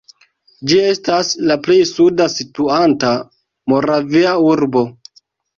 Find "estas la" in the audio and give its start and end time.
0.91-1.57